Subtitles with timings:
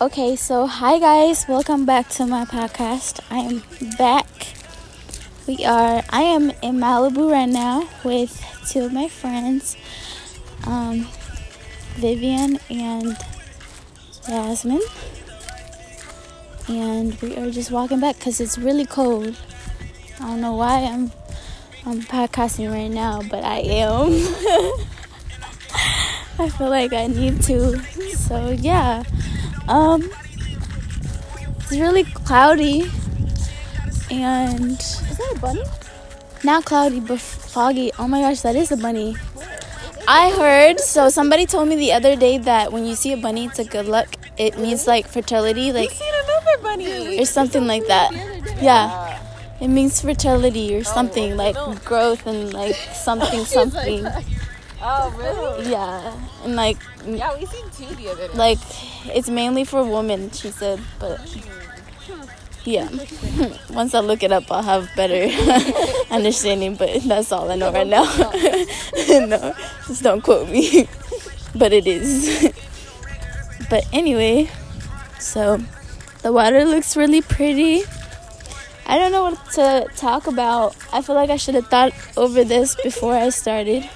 [0.00, 3.18] Okay, so hi guys, welcome back to my podcast.
[3.32, 3.64] I am
[3.98, 4.28] back.
[5.48, 9.76] We are I am in Malibu right now with two of my friends,
[10.68, 11.08] um,
[11.96, 13.16] Vivian and
[14.24, 14.82] Jasmine.
[16.68, 19.36] And we are just walking back because it's really cold.
[20.20, 21.10] I don't know why I'm
[21.84, 24.12] I'm podcasting right now, but I am.
[26.38, 27.80] I feel like I need to.
[28.14, 29.02] So yeah.
[29.68, 30.10] Um
[31.60, 32.90] it's really cloudy
[34.10, 35.62] and Is that a bunny?
[36.44, 37.90] not cloudy but foggy.
[37.98, 39.16] Oh my gosh, that is a bunny.
[40.06, 43.44] I heard so somebody told me the other day that when you see a bunny
[43.46, 44.08] it's a good luck.
[44.38, 47.18] It means like fertility, like seen another bunny.
[47.20, 48.12] or something like that.
[48.62, 49.20] Yeah.
[49.60, 54.06] It means fertility or something like growth and like something something.
[54.80, 55.70] Oh, really?
[55.70, 56.14] Yeah.
[56.44, 58.34] And like Yeah, we seen two the other day.
[58.34, 58.58] like
[59.06, 62.22] it's mainly for women, she said, but hmm.
[62.64, 62.88] yeah.
[63.70, 65.26] Once I look it up, I'll have better
[66.14, 68.04] understanding, but that's all I know right now.
[69.26, 69.54] no,
[69.86, 70.88] just don't quote me.
[71.54, 72.52] but it is.
[73.68, 74.48] but anyway,
[75.18, 75.58] so
[76.22, 77.82] the water looks really pretty.
[78.86, 80.74] I don't know what to talk about.
[80.92, 83.88] I feel like I should have thought over this before I started.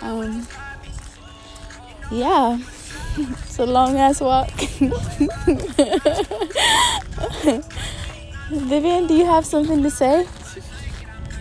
[0.00, 0.46] Um,
[2.10, 2.58] yeah,
[3.16, 4.50] it's a long ass walk.
[8.50, 10.26] Vivian, do you have something to say?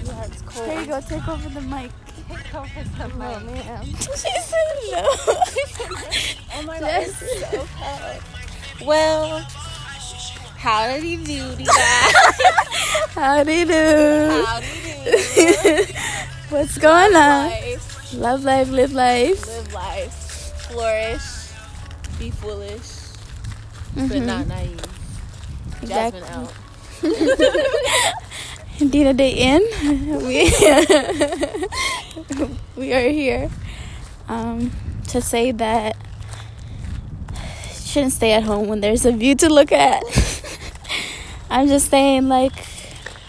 [0.04, 0.68] yeah, it's cold.
[0.68, 1.92] Here you go, take over the mic.
[2.28, 3.86] Take over the no, ma'am.
[3.96, 5.06] She said no.
[6.56, 7.18] Oh my god, it's
[7.52, 8.22] so cold.
[8.86, 9.40] Well,
[10.58, 12.14] howdy doody guys.
[13.14, 14.44] Howdy do.
[14.46, 14.68] Howdy
[15.36, 15.94] do.
[16.50, 17.52] What's going on?
[18.14, 19.46] Love life, live life.
[19.48, 20.14] live life,
[20.72, 21.22] flourish,
[22.18, 23.12] be foolish,
[23.96, 24.26] but Mhm.
[24.26, 24.82] not naive.
[25.82, 26.22] Exactly.
[26.22, 26.54] Jasmine out.
[28.92, 29.62] Dina Day in.
[30.26, 30.52] We
[32.78, 33.50] we are here
[34.30, 34.72] um,
[35.10, 35.96] to say that
[37.84, 40.04] shouldn't stay at home when there's a view to look at.
[41.50, 42.54] I'm just saying, like,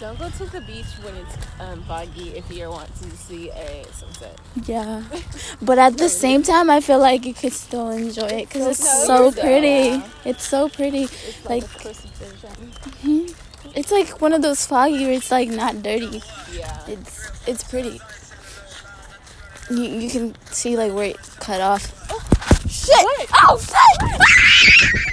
[0.01, 3.85] Don't go to the beach when it's um, foggy if you want to see a
[3.93, 4.39] sunset.
[4.67, 5.03] yeah.
[5.63, 9.09] But at the same time, I feel like you could still enjoy it because it's
[9.09, 10.01] No, so pretty.
[10.25, 11.03] It's so pretty.
[11.05, 12.73] It's Like- like, a precipitation.
[13.03, 13.35] Mhm.
[13.75, 16.23] It's like one of those foggy where it's like not dirty.
[16.53, 16.81] Yeah.
[16.87, 18.01] It's it's pretty.
[19.71, 21.83] You you can see like where it cut off.
[22.71, 23.29] shit!
[23.35, 25.09] Oh shit!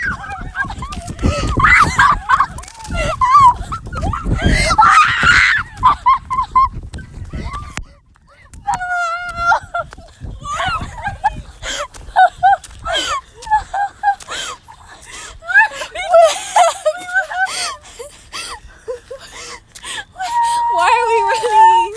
[20.74, 21.94] Why are we running?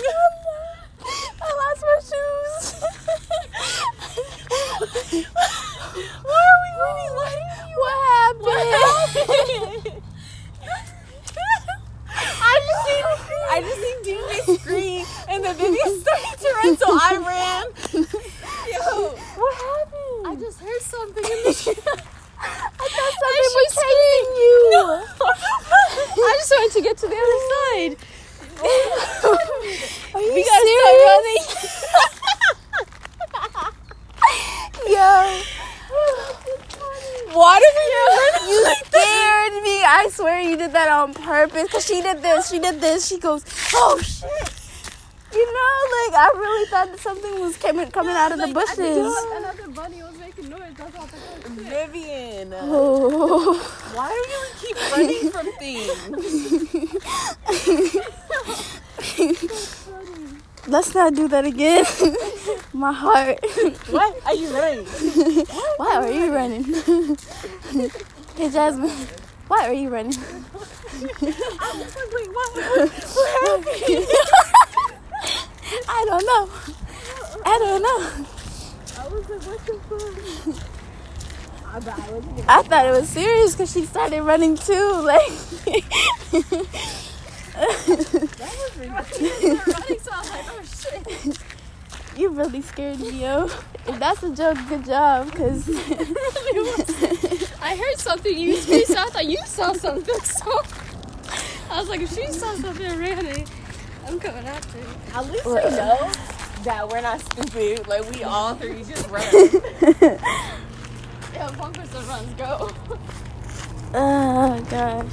[1.41, 2.65] I lost my shoes.
[6.23, 6.71] Why are we
[7.19, 7.49] running?
[7.75, 10.03] What, what happened?
[12.41, 13.03] I just seen
[13.51, 16.93] I just seen Doomsday scream and the baby started to run, so I
[17.27, 17.65] ran.
[18.71, 20.27] Yo, what happened?
[20.27, 21.51] I just heard something in the
[22.41, 24.59] I thought something was chasing you.
[26.23, 27.93] I just wanted to get to the other side.
[30.15, 31.43] Are you We gotta serious?
[31.43, 32.09] start
[34.87, 35.41] Yo.
[37.33, 38.49] Why did we run?
[38.49, 39.83] You scared me.
[39.83, 41.69] I swear you did that on purpose.
[41.71, 42.49] Cause she did this.
[42.49, 43.07] She did this.
[43.07, 43.43] She goes,
[43.75, 44.59] oh shit.
[45.31, 49.13] You know, like I really thought that something was coming coming out of the bushes.
[49.89, 50.73] Another bunny was making noise.
[50.77, 51.47] That's all that.
[51.47, 53.55] Vivian, Oh.
[53.93, 55.89] why do you keep running from things?
[60.67, 61.85] Let's not do that again.
[62.73, 63.39] My heart.
[63.89, 64.85] What are you running?
[65.77, 66.65] Why are you running?
[68.35, 68.91] hey Jasmine,
[69.47, 70.13] why are you running?
[70.13, 72.55] I was like, wait, what?
[72.55, 74.05] What, what happened?
[75.89, 76.49] I don't know.
[77.45, 78.38] I don't know.
[79.09, 80.79] I was like, what the fuck?
[81.65, 81.99] I thought
[82.47, 85.07] I I thought it was serious because she started running too.
[85.09, 85.29] Like,
[88.87, 91.39] running, so I was like, oh shit.
[92.15, 93.45] you really scared me, yo.
[93.87, 95.33] If that's a joke, good job.
[95.33, 95.67] Cause
[97.61, 100.15] I heard something you screamed, so I thought you saw something.
[100.23, 100.61] So
[101.71, 103.49] I was like, if she saw something ran it,
[104.05, 104.85] I'm coming after it.
[105.13, 107.87] At least I know that we're not stupid.
[107.87, 110.19] Like we all three just run.
[111.33, 112.69] Yeah, one person runs, go.
[113.93, 115.05] Oh gosh.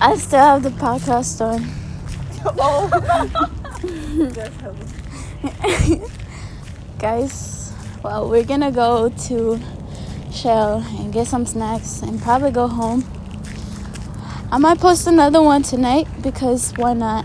[0.00, 1.64] I still have the podcast on.
[2.58, 2.90] oh.
[6.98, 7.72] Guys,
[8.02, 9.58] well, we're gonna go to
[10.30, 13.04] Shell and get some snacks and probably go home.
[14.50, 17.24] I might post another one tonight because why not?